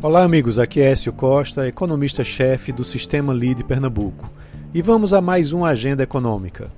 Olá, 0.00 0.22
amigos. 0.22 0.60
Aqui 0.60 0.80
é 0.80 0.92
Écio 0.92 1.12
Costa, 1.12 1.66
economista-chefe 1.66 2.70
do 2.70 2.84
Sistema 2.84 3.32
Lead 3.32 3.64
Pernambuco. 3.64 4.30
E 4.72 4.80
vamos 4.80 5.12
a 5.12 5.20
mais 5.20 5.52
uma 5.52 5.70
agenda 5.70 6.04
econômica. 6.04 6.70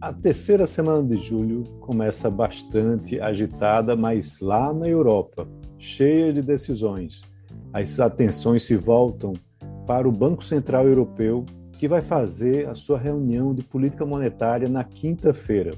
A 0.00 0.14
terceira 0.14 0.66
semana 0.66 1.06
de 1.06 1.22
julho 1.22 1.64
começa 1.78 2.30
bastante 2.30 3.20
agitada, 3.20 3.94
mas 3.94 4.40
lá 4.40 4.72
na 4.72 4.88
Europa, 4.88 5.46
cheia 5.78 6.32
de 6.32 6.40
decisões. 6.40 7.20
As 7.70 8.00
atenções 8.00 8.62
se 8.62 8.74
voltam 8.74 9.34
para 9.86 10.08
o 10.08 10.12
Banco 10.12 10.42
Central 10.42 10.88
Europeu, 10.88 11.44
que 11.78 11.86
vai 11.86 12.00
fazer 12.00 12.66
a 12.66 12.74
sua 12.74 12.98
reunião 12.98 13.54
de 13.54 13.62
política 13.62 14.06
monetária 14.06 14.70
na 14.70 14.84
quinta-feira. 14.84 15.74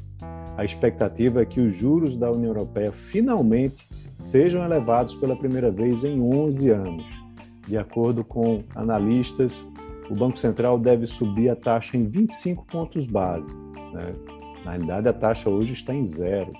A 0.56 0.64
expectativa 0.64 1.42
é 1.42 1.44
que 1.44 1.60
os 1.60 1.74
juros 1.74 2.16
da 2.16 2.30
União 2.30 2.50
Europeia 2.50 2.92
finalmente 2.92 3.88
sejam 4.16 4.64
elevados 4.64 5.14
pela 5.14 5.36
primeira 5.36 5.70
vez 5.70 6.04
em 6.04 6.20
11 6.20 6.70
anos. 6.70 7.04
De 7.66 7.76
acordo 7.76 8.24
com 8.24 8.62
analistas, 8.74 9.66
o 10.10 10.14
Banco 10.14 10.38
Central 10.38 10.78
deve 10.78 11.06
subir 11.06 11.48
a 11.48 11.56
taxa 11.56 11.96
em 11.96 12.06
25 12.06 12.66
pontos 12.66 13.06
base. 13.06 13.58
Né? 13.92 14.14
Na 14.64 14.72
realidade, 14.72 15.08
a 15.08 15.12
taxa 15.12 15.48
hoje 15.48 15.72
está 15.72 15.94
em 15.94 16.04
zero. 16.04 16.52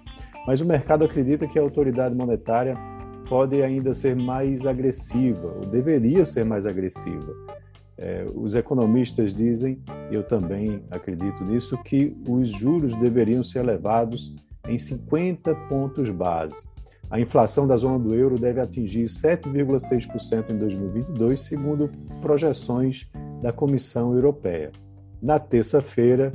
Mas 0.47 0.61
o 0.61 0.67
mercado 0.67 1.05
acredita 1.05 1.47
que 1.47 1.59
a 1.59 1.63
autoridade 1.63 2.15
monetária 2.15 2.77
pode 3.29 3.63
ainda 3.63 3.95
ser 3.95 4.15
mais 4.15 4.67
agressiva, 4.67 5.55
ou 5.57 5.67
deveria 5.67 6.25
ser 6.25 6.45
mais 6.45 6.67
agressiva. 6.67 7.35
É, 7.97 8.27
os 8.35 8.55
economistas 8.55 9.33
dizem, 9.33 9.81
eu 10.11 10.23
também 10.23 10.83
acredito 10.91 11.45
nisso, 11.45 11.79
que 11.83 12.17
os 12.29 12.51
juros 12.51 12.95
deveriam 12.97 13.43
ser 13.43 13.61
elevados 13.61 14.35
em 14.69 14.77
50 14.77 15.55
pontos 15.69 16.11
base. 16.11 16.69
A 17.11 17.21
inflação 17.21 17.67
da 17.67 17.77
zona 17.77 17.99
do 17.99 18.15
euro 18.15 18.39
deve 18.39 18.61
atingir 18.61 19.05
7,6% 19.05 20.51
em 20.51 20.59
2022, 20.59 21.41
segundo 21.41 21.91
projeções 22.21 23.09
da 23.43 23.53
Comissão 23.53 24.15
Europeia. 24.15 24.73
Na 25.23 25.39
terça-feira, 25.39 26.33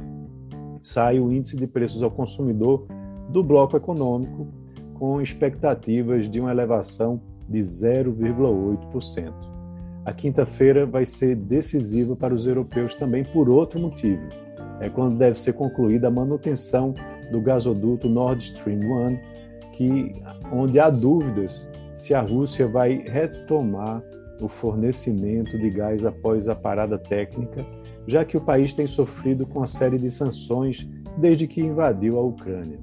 sai 0.82 1.20
o 1.20 1.32
índice 1.32 1.58
de 1.58 1.68
preços 1.68 2.02
ao 2.04 2.12
consumidor 2.12 2.88
do 3.30 3.44
bloco 3.44 3.76
econômico, 3.76 4.48
com 4.94 5.22
expectativas 5.22 6.30
de 6.30 6.40
uma 6.40 6.52
elevação 6.52 7.22
de 7.48 7.60
0,8%. 7.60 9.34
A 10.06 10.14
quinta-feira 10.14 10.86
vai 10.86 11.06
ser 11.06 11.36
decisiva 11.36 12.16
para 12.16 12.34
os 12.34 12.48
europeus 12.48 12.96
também 12.96 13.24
por 13.24 13.50
outro 13.50 13.80
motivo. 13.80 14.22
É 14.80 14.90
quando 14.90 15.18
deve 15.18 15.40
ser 15.40 15.54
concluída 15.54 16.08
a 16.08 16.12
manutenção 16.12 16.94
do 17.32 17.42
gasoduto 17.42 18.10
Nord 18.10 18.44
Stream 18.44 18.80
1, 18.80 19.20
que, 19.74 20.12
onde 20.52 20.80
há 20.80 20.90
dúvidas 20.90 21.68
se 21.96 22.14
a 22.14 22.22
Rússia 22.22 22.68
vai 22.68 23.04
retomar 23.06 24.02
o 24.42 24.48
fornecimento 24.48 25.58
de 25.58 25.70
gás 25.70 26.06
após 26.06 26.48
a 26.48 26.56
parada 26.56 26.98
técnica, 26.98 27.66
já 28.08 28.24
que 28.24 28.38
o 28.38 28.42
país 28.42 28.74
tem 28.74 28.88
sofrido 28.88 29.46
com 29.46 29.62
a 29.62 29.68
série 29.68 29.98
de 29.98 30.10
sanções 30.10 30.88
desde 31.18 31.48
que 31.48 31.62
invadiu 31.62 32.18
a 32.18 32.22
Ucrânia. 32.22 32.80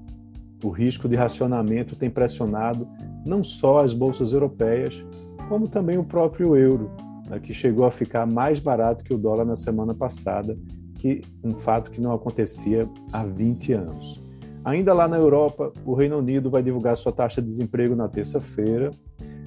O 0.63 0.69
risco 0.69 1.09
de 1.09 1.17
racionamento 1.17 1.97
tem 1.97 2.11
pressionado 2.11 2.87
não 3.25 3.43
só 3.43 3.85
as 3.85 3.95
bolsas 3.95 4.33
europeias, 4.33 5.05
como 5.49 5.69
também 5.69 5.99
o 5.99 6.05
próprio 6.05 6.57
euro, 6.57 6.91
né, 7.29 7.39
que 7.41 7.55
chegou 7.55 7.85
a 7.85 7.91
ficar 7.91 8.27
mais 8.27 8.61
barato 8.61 9.05
que 9.05 9.15
o 9.15 9.19
dólar 9.19 9.45
na 9.45 9.57
semana 9.57 9.95
passada, 9.95 10.57
que 10.99 11.23
um 11.43 11.55
fato 11.55 11.91
que 11.91 12.01
não 12.01 12.13
acontecia 12.13 12.89
há 13.13 13.25
20 13.25 13.73
anos. 13.73 14.26
Ainda 14.67 14.93
lá 14.93 15.07
na 15.07 15.17
Europa, 15.17 15.73
o 15.85 15.95
Reino 15.95 16.19
Unido 16.19 16.51
vai 16.51 16.61
divulgar 16.61 16.97
sua 16.97 17.13
taxa 17.13 17.41
de 17.41 17.47
desemprego 17.47 17.95
na 17.95 18.09
terça-feira, 18.09 18.91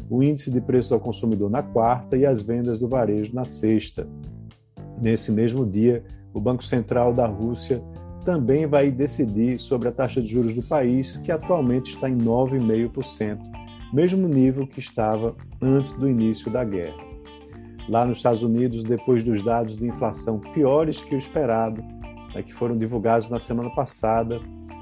o 0.09 0.23
índice 0.23 0.50
de 0.50 0.61
preços 0.61 0.94
ao 0.94 1.00
consumidor 1.02 1.50
na 1.50 1.61
quarta 1.61 2.16
e 2.16 2.26
as 2.26 2.42
vendas 2.42 2.80
do 2.80 2.88
varejo 2.88 3.36
na 3.36 3.44
sexta. 3.44 4.08
Nesse 5.02 5.30
mesmo 5.30 5.66
dia, 5.66 6.05
o 6.33 6.39
Banco 6.39 6.64
Central 6.64 7.14
da 7.14 7.27
Rússia 7.27 7.83
também 8.23 8.66
vai 8.66 8.89
decidir 8.92 9.60
sobre 9.60 9.89
a 9.89 9.92
taxa 9.92 10.21
de 10.21 10.27
juros 10.27 10.55
do 10.55 10.64
país, 10.64 11.17
que 11.17 11.33
atualmente 11.33 11.89
está 11.92 12.10
em 12.10 12.17
9,5%, 12.17 13.39
mesmo 13.92 14.26
nível 14.26 14.66
que 14.66 14.80
estava 14.80 15.36
antes 15.61 15.92
do 15.92 16.08
início 16.10 16.49
da 16.49 16.64
guerra. 16.64 17.04
Lá 17.89 18.05
nos 18.05 18.20
Estados 18.20 18.42
Unidos, 18.42 18.86
depois 18.86 19.22
dos 19.22 19.43
dados 19.43 19.76
de 19.76 19.86
inflação 19.86 20.39
piores 20.39 21.02
que 21.02 21.14
o 21.14 21.17
esperado, 21.17 21.82
né, 22.33 22.42
que 22.42 22.54
foram 22.54 22.77
divulgados 22.77 23.30
na 23.30 23.38
semana 23.38 23.70
passada, 23.72 24.39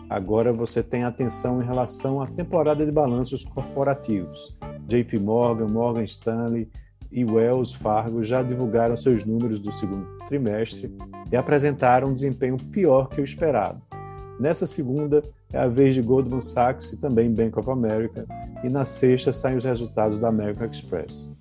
Agora 0.09 0.53
você 0.53 0.81
tem 0.81 1.03
atenção 1.03 1.62
em 1.62 1.66
relação 1.66 2.22
à 2.22 2.28
temporada 2.28 2.85
de 2.85 2.91
balanços 2.91 3.44
corporativos. 3.44 4.56
JP 4.88 5.19
Morgan, 5.19 5.68
Morgan 5.68 6.03
Stanley 6.03 6.69
e 7.12 7.25
Wells 7.25 7.73
Fargo 7.73 8.23
já 8.23 8.41
divulgaram 8.41 8.96
seus 8.96 9.25
números 9.25 9.59
do 9.59 9.72
segundo 9.72 10.06
trimestre 10.28 10.96
e 11.31 11.35
apresentaram 11.35 12.09
um 12.09 12.13
desempenho 12.13 12.57
pior 12.57 13.09
que 13.09 13.19
o 13.19 13.23
esperado. 13.23 13.81
Nessa 14.40 14.66
segunda 14.66 15.22
é 15.51 15.57
a 15.57 15.67
vez 15.67 15.96
de 15.96 16.01
Goldman 16.01 16.41
Sachs 16.41 16.94
e 16.94 16.97
também 16.97 17.34
Bank 17.34 17.57
of 17.59 17.69
America, 17.69 18.25
e 18.63 18.69
na 18.69 18.85
sexta 18.85 19.31
saem 19.34 19.57
os 19.57 19.63
resultados 19.63 20.19
da 20.19 20.28
American 20.28 20.67
Express. 20.67 21.31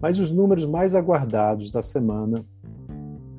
Mas 0.00 0.18
os 0.18 0.30
números 0.30 0.64
mais 0.64 0.94
aguardados 0.94 1.70
da 1.70 1.82
semana 1.82 2.44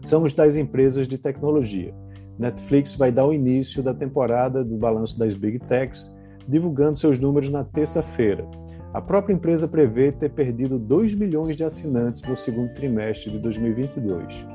são 0.03 0.23
os 0.23 0.33
das 0.33 0.55
empresas 0.55 1.07
de 1.07 1.17
tecnologia. 1.17 1.93
Netflix 2.37 2.95
vai 2.95 3.11
dar 3.11 3.25
o 3.25 3.33
início 3.33 3.81
da 3.81 3.93
temporada 3.93 4.63
do 4.63 4.75
balanço 4.75 5.17
das 5.17 5.33
Big 5.33 5.59
Techs, 5.59 6.15
divulgando 6.47 6.97
seus 6.97 7.19
números 7.19 7.49
na 7.49 7.63
terça-feira. 7.63 8.47
A 8.93 9.01
própria 9.01 9.33
empresa 9.33 9.67
prevê 9.67 10.11
ter 10.11 10.29
perdido 10.29 10.79
2 10.79 11.13
milhões 11.15 11.55
de 11.55 11.63
assinantes 11.63 12.23
no 12.23 12.37
segundo 12.37 12.73
trimestre 12.73 13.31
de 13.31 13.39
2022. 13.39 14.45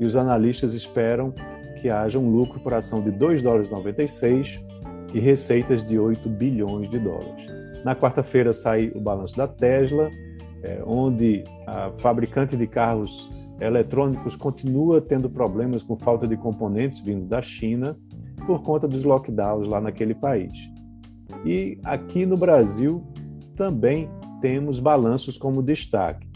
E 0.00 0.04
os 0.04 0.16
analistas 0.16 0.72
esperam 0.72 1.32
que 1.80 1.90
haja 1.90 2.18
um 2.18 2.30
lucro 2.30 2.58
por 2.60 2.74
ação 2.74 3.02
de 3.02 3.10
2 3.10 3.42
dólares 3.42 3.70
96 3.70 4.64
e 5.12 5.20
receitas 5.20 5.84
de 5.84 5.98
8 5.98 6.28
bilhões 6.28 6.90
de 6.90 6.98
dólares. 6.98 7.46
Na 7.84 7.94
quarta-feira 7.94 8.52
sai 8.52 8.90
o 8.94 9.00
balanço 9.00 9.36
da 9.36 9.46
Tesla, 9.46 10.10
é, 10.62 10.82
onde 10.84 11.44
a 11.66 11.92
fabricante 11.98 12.56
de 12.56 12.66
carros 12.66 13.30
eletrônicos 13.60 14.36
continua 14.36 15.00
tendo 15.00 15.30
problemas 15.30 15.82
com 15.82 15.96
falta 15.96 16.26
de 16.26 16.36
componentes 16.36 16.98
vindo 16.98 17.26
da 17.26 17.40
China 17.40 17.96
por 18.46 18.62
conta 18.62 18.86
dos 18.86 19.04
lockdowns 19.04 19.66
lá 19.66 19.80
naquele 19.80 20.14
país. 20.14 20.52
E 21.44 21.78
aqui 21.82 22.26
no 22.26 22.36
Brasil 22.36 23.02
também 23.54 24.08
temos 24.40 24.78
balanços 24.78 25.38
como 25.38 25.62
destaque. 25.62 26.26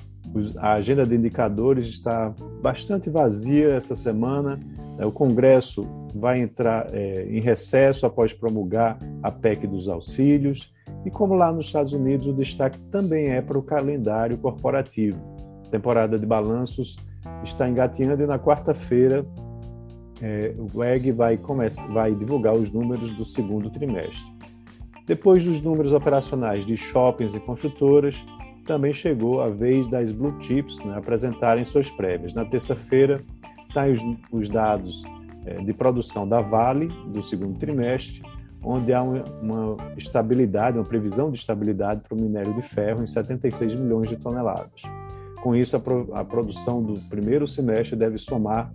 A 0.59 0.75
agenda 0.75 1.07
de 1.07 1.17
indicadores 1.17 1.87
está 1.87 2.35
bastante 2.63 3.11
vazia 3.11 3.71
essa 3.71 3.95
semana. 3.95 4.59
Né? 4.97 5.05
O 5.05 5.13
Congresso 5.13 5.87
vai 6.15 6.41
entrar 6.41 6.93
é, 6.95 7.27
em 7.29 7.41
recesso 7.41 8.07
após 8.07 8.33
promulgar 8.33 8.99
a 9.23 9.31
PEC 9.31 9.67
dos 9.67 9.89
auxílios. 9.89 10.73
E 11.05 11.11
como 11.11 11.35
lá 11.35 11.53
nos 11.53 11.67
Estados 11.67 11.93
Unidos, 11.93 12.27
o 12.27 12.33
destaque 12.33 12.79
também 12.91 13.29
é 13.29 13.41
para 13.41 13.59
o 13.59 13.63
calendário 13.63 14.39
corporativo. 14.39 15.19
Temporada 15.71 16.19
de 16.19 16.27
balanços 16.27 16.97
está 17.43 17.69
engatinhando 17.69 18.23
e 18.23 18.27
na 18.27 18.39
quarta-feira 18.39 19.27
é, 20.23 20.55
o 20.59 20.85
EG 20.85 21.13
vai, 21.13 21.37
começar, 21.37 21.87
vai 21.89 22.15
divulgar 22.15 22.55
os 22.55 22.73
números 22.73 23.11
do 23.13 23.25
segundo 23.25 23.71
trimestre. 23.71 24.31
Depois 25.07 25.45
dos 25.45 25.61
números 25.61 25.93
operacionais 25.93 26.65
de 26.65 26.77
shoppings 26.77 27.35
e 27.35 27.41
construtoras, 27.41 28.25
também 28.67 28.93
chegou 28.93 29.41
a 29.41 29.49
vez 29.49 29.87
das 29.87 30.13
blue 30.13 30.41
chips 30.41 30.79
né, 30.85 30.97
apresentarem 30.97 31.65
suas 31.65 31.91
prévias. 31.91 32.35
Na 32.35 32.45
terça-feira 32.45 33.21
saem 33.67 33.95
os, 33.95 34.03
os 34.31 34.49
dados 34.49 35.03
é, 35.45 35.55
de 35.63 35.73
produção 35.73 36.29
da 36.29 36.41
Vale 36.41 36.87
do 37.09 37.23
segundo 37.23 37.59
trimestre, 37.59 38.23
onde 38.63 38.93
há 38.93 39.03
uma, 39.03 39.25
uma 39.43 39.77
estabilidade, 39.97 40.79
uma 40.79 40.85
previsão 40.85 41.31
de 41.31 41.39
estabilidade 41.39 42.03
para 42.03 42.17
o 42.17 42.21
minério 42.21 42.55
de 42.55 42.63
ferro 42.63 43.03
em 43.03 43.07
76 43.07 43.75
milhões 43.75 44.09
de 44.09 44.17
toneladas. 44.17 44.83
Com 45.43 45.57
isso, 45.57 45.77
a, 45.77 45.81
pro, 45.81 46.09
a 46.13 46.25
produção 46.25 46.83
do 46.83 47.01
primeiro 47.09 47.47
semestre 47.47 47.97
deve 47.97 48.19
somar 48.19 48.73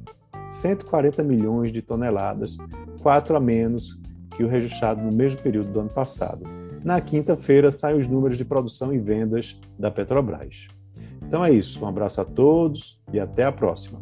140 0.51 1.23
milhões 1.23 1.71
de 1.71 1.81
toneladas, 1.81 2.57
quatro 3.01 3.35
a 3.35 3.39
menos 3.39 3.99
que 4.35 4.43
o 4.43 4.47
registrado 4.47 5.01
no 5.01 5.11
mesmo 5.11 5.41
período 5.41 5.71
do 5.71 5.79
ano 5.79 5.89
passado. 5.89 6.43
Na 6.83 6.99
quinta-feira 7.01 7.71
saem 7.71 7.97
os 7.97 8.07
números 8.07 8.37
de 8.37 8.45
produção 8.45 8.93
e 8.93 8.99
vendas 8.99 9.59
da 9.77 9.89
Petrobras. 9.89 10.67
Então 11.21 11.43
é 11.43 11.51
isso. 11.51 11.83
Um 11.83 11.87
abraço 11.87 12.21
a 12.21 12.25
todos 12.25 12.99
e 13.11 13.19
até 13.19 13.43
a 13.43 13.51
próxima. 13.51 14.01